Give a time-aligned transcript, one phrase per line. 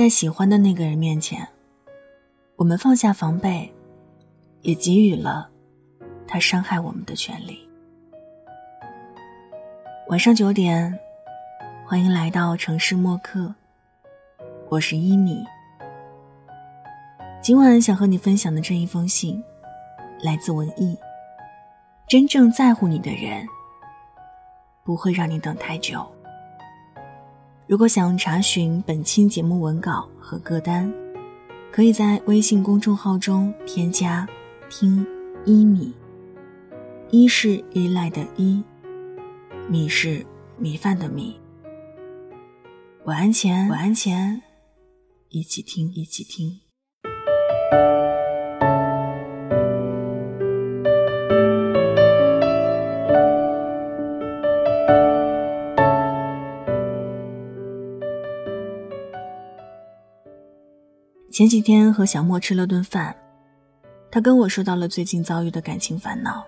[0.00, 1.46] 在喜欢的那个人面前，
[2.56, 3.70] 我们放下防备，
[4.62, 5.50] 也给予了
[6.26, 7.68] 他伤害我们的权利。
[10.08, 10.98] 晚上九点，
[11.84, 13.54] 欢迎来到城市默客，
[14.70, 15.44] 我是伊米。
[17.42, 19.44] 今晚想和你分享的这一封信，
[20.22, 20.96] 来自文艺。
[22.08, 23.46] 真正在乎你的人，
[24.82, 26.10] 不会让你等太久。
[27.70, 30.92] 如果想查询本期节目文稿和歌单，
[31.70, 34.28] 可以在微信公众号中添加
[34.68, 35.06] “听
[35.44, 35.94] 一米”。
[37.12, 38.60] 一是依赖的依，
[39.68, 40.26] 米是
[40.58, 41.38] 米饭的米。
[43.04, 44.42] 晚安前，晚安前，
[45.28, 46.58] 一起听，一起听。
[61.40, 63.16] 前几天和小莫吃了顿饭，
[64.10, 66.44] 他跟我说到了最近遭遇的感情烦恼。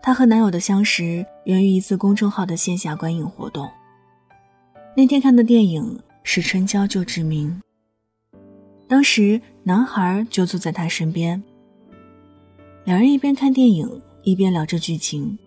[0.00, 3.68] 她和男友的相识源于一次公众号的线下观影活动。
[4.96, 7.60] 那天看的电影是《春娇救志明》，
[8.88, 11.42] 当时男孩就坐在她身边，
[12.84, 15.38] 两人一边看电影一边聊着剧情，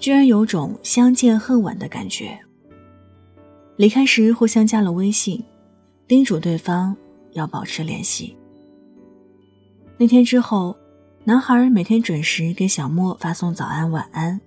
[0.00, 2.36] 居然有种相见恨晚的感觉。
[3.76, 5.44] 离开时互相加了微信。
[6.08, 6.96] 叮嘱对方
[7.32, 8.34] 要保持联系。
[9.98, 10.74] 那天之后，
[11.24, 14.40] 男孩每天准时给小莫发送早安、晚安，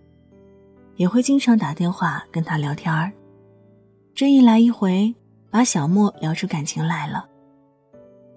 [0.96, 3.12] 也会经常打电话跟他聊天儿。
[4.16, 5.14] 这一来一回，
[5.52, 7.28] 把小莫聊出感情来了。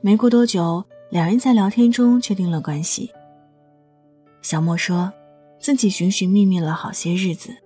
[0.02, 3.10] 没过多久，两人在聊天中确定了关系。
[4.42, 5.10] 小莫说，
[5.58, 7.56] 自己寻寻觅觅了好些日子，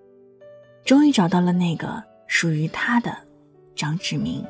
[0.85, 3.13] 终于找到了那个属于他的
[3.75, 4.45] 张志明。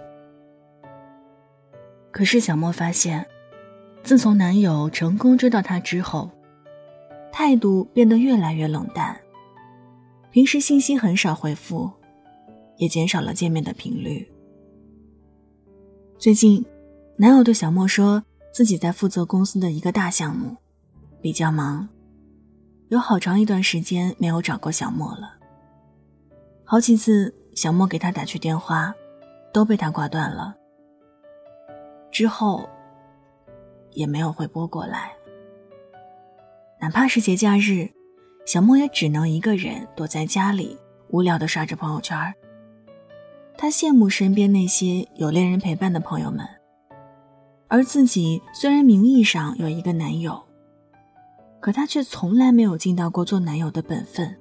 [2.19, 3.25] 可是小莫发现，
[4.03, 6.29] 自从男友成功追到她之后，
[7.31, 9.17] 态度变得越来越冷淡。
[10.33, 11.89] 平时信息很少回复，
[12.77, 14.29] 也减少了见面的频率。
[16.19, 16.67] 最近，
[17.17, 20.57] 男友对小莫说自己在负责公司的一个大项目，
[21.23, 21.89] 比较忙，
[22.89, 25.37] 有好长一段时间没有找过小莫了。
[26.65, 28.93] 好几次小莫给他打去电话，
[29.53, 30.57] 都被他挂断了。
[32.11, 32.69] 之后，
[33.93, 35.13] 也没有回拨过来。
[36.81, 37.89] 哪怕是节假日，
[38.47, 42.17] 小莫也只能一个人躲在家里，无聊的刷着朋友圈。
[43.57, 46.47] 他羡慕身边那些有恋人陪伴的朋友们，
[47.67, 50.41] 而自己虽然名义上有一个男友，
[51.59, 54.37] 可他却从来没有尽到过做男友的本分。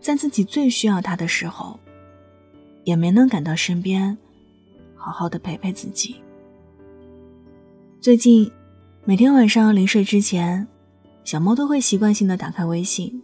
[0.00, 1.78] 在自己最需要他的时候，
[2.82, 4.18] 也没能赶到身边，
[4.96, 6.21] 好好的陪陪自己。
[8.02, 8.50] 最近，
[9.04, 10.66] 每天晚上临睡之前，
[11.22, 13.22] 小莫都会习惯性的打开微信，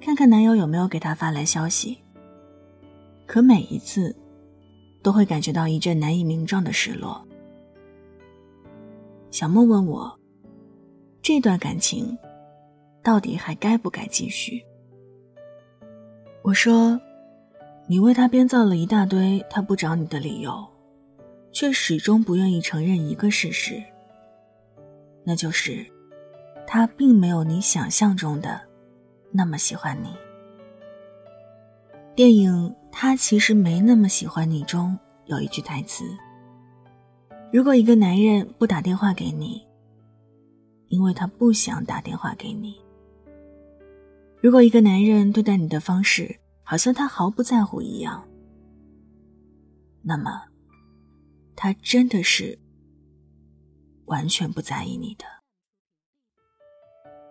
[0.00, 1.98] 看看男友有没有给她发来消息。
[3.26, 4.14] 可每一次，
[5.02, 7.20] 都会感觉到一阵难以名状的失落。
[9.32, 10.16] 小莫问我，
[11.20, 12.16] 这段感情，
[13.02, 14.64] 到底还该不该继续？
[16.42, 17.00] 我说，
[17.88, 20.64] 你为他编造了一大堆他不找你的理由。
[21.50, 23.82] 却始终不愿意承认一个事实，
[25.24, 25.84] 那就是
[26.66, 28.60] 他并没有你想象中的
[29.32, 30.08] 那么喜欢你。
[32.14, 32.52] 电影
[32.92, 36.04] 《他其实没那么喜欢你》中有一句台词
[37.52, 39.66] ：“如果一个男人不打电话给你，
[40.88, 42.74] 因为他不想打电话给你；
[44.40, 48.22] 如果一个男人对待你的方式好像他毫不在乎一样，
[50.02, 50.42] 那么。”
[51.60, 52.56] 他真的是
[54.04, 55.24] 完全不在意你的。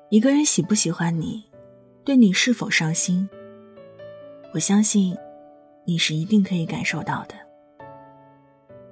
[0.10, 1.50] 一个人喜不喜欢你，
[2.04, 3.30] 对你是否上心，
[4.54, 5.18] 我相信
[5.86, 7.36] 你是一定可以感受到的。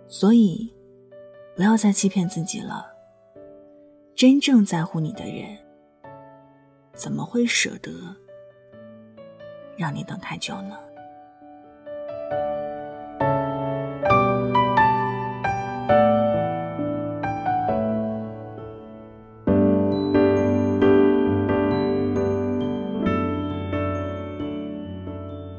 [0.07, 0.74] 所以，
[1.54, 2.86] 不要再欺骗自己了。
[4.15, 5.57] 真正在乎你的人，
[6.94, 7.92] 怎么会舍得
[9.75, 10.80] 让你等太久呢？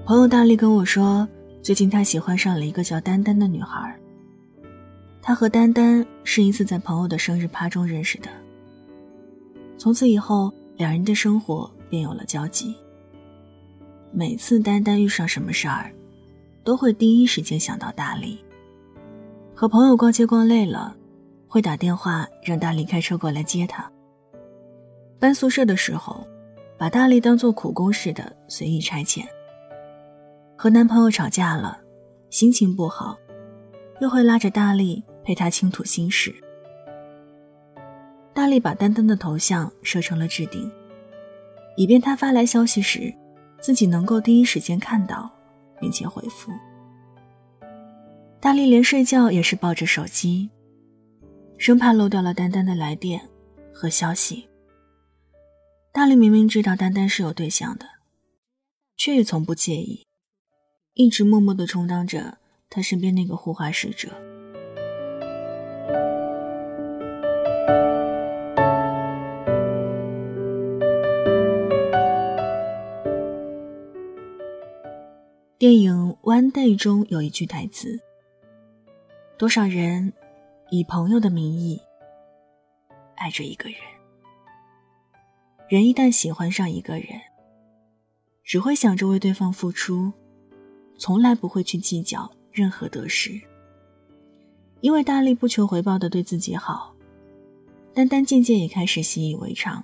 [0.06, 1.29] 朋友大力跟我说，
[1.64, 3.93] 最近他喜欢上了一个叫丹丹的女孩。
[5.20, 8.29] 他和丹丹是一次在朋友的生日趴中认识的。
[9.76, 12.73] 从此以后，两人的生活便有了交集。
[14.12, 15.93] 每次丹丹遇上什么事儿，
[16.62, 18.38] 都会第一时间想到大力，
[19.56, 20.97] 和朋友逛街逛累了，
[21.49, 23.91] 会打电话让大力开车过来接她。
[25.19, 26.25] 搬宿舍的时候，
[26.79, 29.26] 把大力当做苦工似的随意差遣。
[30.56, 31.79] 和男朋友吵架了，
[32.31, 33.17] 心情不好，
[34.00, 36.35] 又会拉着大力陪他倾吐心事。
[38.32, 40.70] 大力把丹丹的头像设成了置顶，
[41.76, 43.14] 以便他发来消息时，
[43.61, 45.31] 自己能够第一时间看到，
[45.81, 46.50] 并且回复。
[48.41, 50.50] 大力连睡觉也是抱着手机，
[51.59, 53.20] 生怕漏掉了丹丹的来电
[53.73, 54.49] 和消息。
[55.93, 57.87] 大力明明知道丹丹是有对象的，
[58.97, 60.06] 却也从不介意，
[60.99, 62.39] 一直默默的充当着
[62.71, 64.09] 他身边那个护花使者。
[75.59, 78.01] 电影《One Day》中有一句台词。
[79.37, 80.15] 多少人
[80.71, 81.79] 以朋友的名义
[83.17, 83.79] 爱着一个人？
[85.69, 87.21] 人一旦喜欢上一个人，
[88.43, 90.11] 只会想着为对方付出，
[90.99, 93.41] 从来不会去计较任何得失。
[94.81, 96.95] 因为大力不求回报的对自己好，
[97.95, 99.83] 丹丹渐渐也开始习以为常。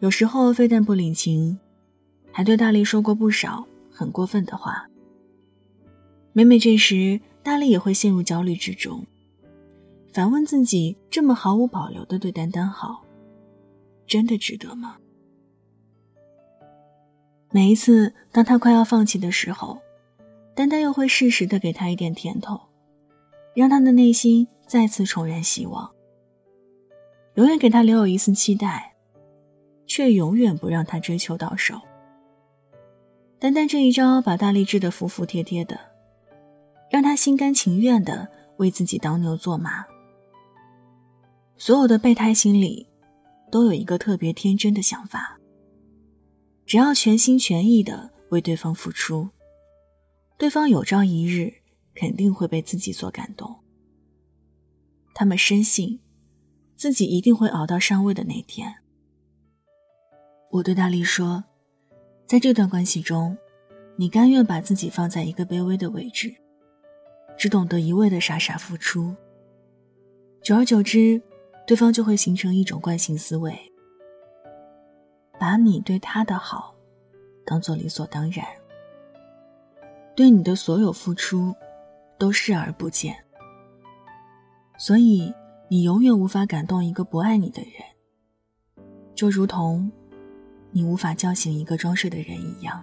[0.00, 1.58] 有时候非但不领情，
[2.30, 4.86] 还对大力说过不少很过分的话。
[6.32, 9.06] 每每这时，大力也会陷入焦虑之中，
[10.12, 13.04] 反问自己：这么毫无保留的对丹丹好，
[14.06, 14.96] 真的值得吗？
[17.54, 19.78] 每一次当他快要放弃的时候，
[20.56, 22.60] 丹丹又会适时的给他一点甜头，
[23.54, 25.88] 让他的内心再次重燃希望，
[27.34, 28.96] 永远给他留有一丝期待，
[29.86, 31.80] 却永远不让他追求到手。
[33.38, 35.78] 丹丹这一招把大力治得服服帖帖的。
[36.90, 39.84] 让他心甘情愿的为自己当牛做马。
[41.56, 42.88] 所有的备胎心里，
[43.50, 45.38] 都有一个特别天真的想法：
[46.66, 49.28] 只要全心全意的为对方付出，
[50.38, 51.52] 对方有朝一日
[51.94, 53.54] 肯定会被自己所感动。
[55.14, 56.00] 他们深信，
[56.76, 58.74] 自己一定会熬到上位的那天。
[60.50, 61.44] 我对大力说，
[62.26, 63.36] 在这段关系中，
[63.96, 66.34] 你甘愿把自己放在一个卑微的位置。
[67.36, 69.12] 只懂得一味的傻傻付出，
[70.40, 71.20] 久而久之，
[71.66, 73.52] 对方就会形成一种惯性思维，
[75.44, 76.74] 把你对他的好
[77.44, 78.46] 当做理所当然，
[80.16, 81.54] 对你的所有付出
[82.16, 83.14] 都视而不见，
[84.78, 85.34] 所以
[85.68, 89.92] 你永远无法感动一个不爱你的人，就如同
[90.70, 92.82] 你无法叫醒一个装睡的人一样。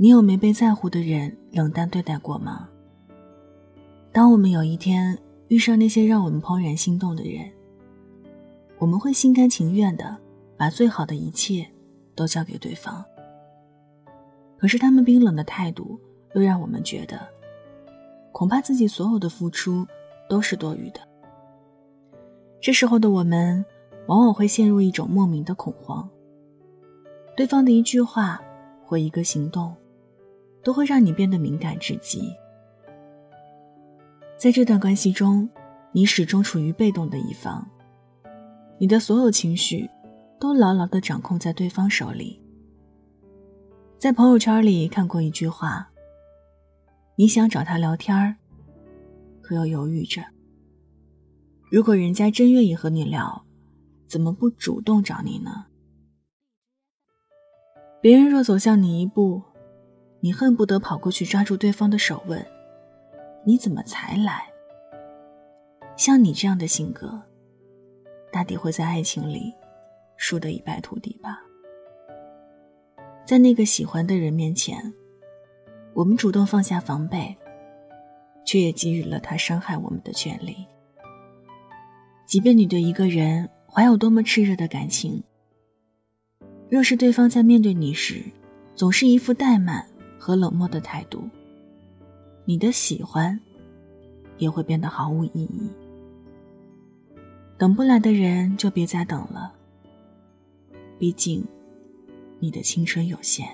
[0.00, 2.68] 你有没被在乎的人冷淡对待过吗？
[4.12, 5.18] 当我们有一天
[5.48, 7.50] 遇上那些让我们怦然心动的人，
[8.78, 10.16] 我们会心甘情愿的
[10.56, 11.66] 把最好的一切
[12.14, 13.04] 都交给对方。
[14.56, 15.98] 可是他们冰冷的态度
[16.36, 17.18] 又让我们觉得，
[18.30, 19.84] 恐怕自己所有的付出
[20.28, 21.00] 都是多余的。
[22.60, 23.64] 这时候的我们，
[24.06, 26.08] 往往会陷入一种莫名的恐慌。
[27.36, 28.40] 对方的一句话
[28.84, 29.74] 或一个行动。
[30.62, 32.32] 都会让你变得敏感至极。
[34.36, 35.48] 在这段关系中，
[35.92, 37.68] 你始终处于被动的一方，
[38.78, 39.88] 你的所有情绪
[40.38, 42.40] 都牢牢的掌控在对方手里。
[43.98, 45.90] 在朋友圈里看过一句话
[47.16, 48.36] ：“你想找他聊天儿，
[49.40, 50.22] 可又犹豫着。
[51.68, 53.44] 如果人家真愿意和你聊，
[54.06, 55.66] 怎么不主动找你呢？
[58.00, 59.42] 别人若走向你一步。”
[60.20, 62.44] 你恨不得跑过去抓住对方的手，问
[63.46, 64.48] ：“你怎么才来？”
[65.96, 67.20] 像你这样的性格，
[68.32, 69.52] 大抵会在爱情里
[70.16, 71.40] 输得一败涂地吧。
[73.24, 74.92] 在那个喜欢的人面前，
[75.94, 77.36] 我们主动放下防备，
[78.44, 80.66] 却也给予了他伤害我们的权利。
[82.26, 85.22] 即便你对一个人怀有多么炽热的感情，
[86.68, 88.22] 若是对方在面对你时，
[88.74, 89.86] 总是一副怠慢。
[90.18, 91.22] 和冷漠的态度，
[92.44, 93.38] 你的喜欢
[94.36, 95.70] 也会变得毫无意义。
[97.56, 99.52] 等不来的人就别再等了，
[100.98, 101.44] 毕竟
[102.38, 103.48] 你的青春有限，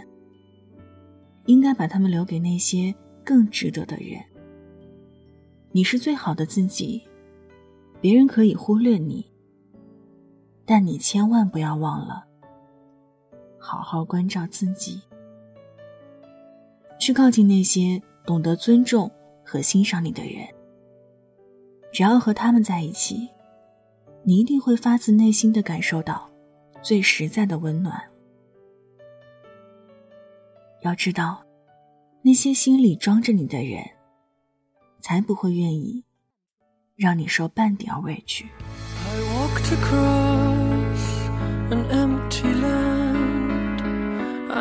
[1.46, 2.94] 应该把他们留给那些
[3.24, 4.22] 更值得的人。
[5.72, 7.02] 你是最好的自己，
[8.00, 9.26] 别人可以忽略你，
[10.64, 12.26] 但你千万不要忘了，
[13.58, 15.00] 好好关照自己，
[17.04, 19.10] 去靠近那些懂得尊重
[19.44, 20.42] 和欣赏你的人。
[21.92, 23.28] 只要和他们在一起，
[24.22, 26.30] 你一定会发自内心的感受到
[26.80, 28.02] 最实在的温暖。
[30.80, 31.44] 要知道，
[32.22, 33.84] 那些心里装着你的人，
[34.98, 36.02] 才不会愿意
[36.96, 38.46] 让你受半点委屈。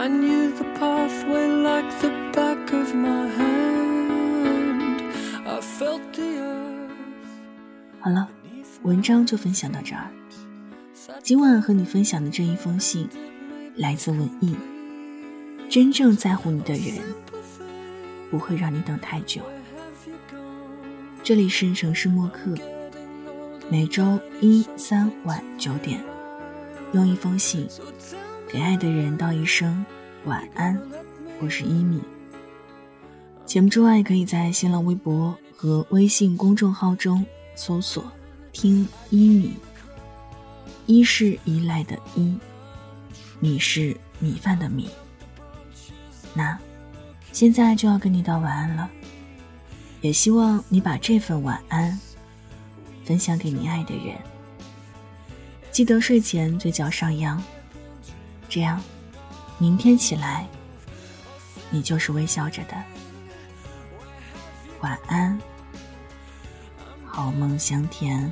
[0.03, 5.01] I knew the pathway like the back of my hand
[5.45, 6.89] i felt the earth
[8.01, 8.27] 好了，
[8.81, 10.12] 文章就分享到这儿，
[11.22, 13.07] 今晚和你分享的这一封信
[13.77, 14.57] 来自文艺，
[15.69, 17.01] 真正在乎你的人
[18.29, 19.41] 不会让你等太久。
[21.24, 22.53] 这里是城市默客，
[23.69, 26.03] 每周一、三晚九点
[26.91, 27.65] 用一封信。
[28.53, 29.83] 给爱的人道一声
[30.25, 30.79] 晚安。
[31.41, 32.00] 我是一米。
[33.48, 38.05] 节目之外，可以在新浪微博和微信公众号中搜索
[38.53, 39.55] “听一米”。
[40.86, 42.38] 一是依赖的依，
[43.39, 44.88] 米是米饭的米。
[46.36, 46.55] 那，
[47.31, 48.88] 现在就要跟你道晚安了，
[50.01, 52.00] 也希望你把这份晚安
[53.03, 54.15] 分享给你爱的人。
[55.72, 57.41] 记得睡前嘴角上扬，
[58.53, 58.79] 这样，
[59.57, 60.45] 明天起来，
[61.72, 62.75] 你就是微笑着的。
[64.81, 65.39] 晚安，
[67.03, 68.31] 好梦香甜。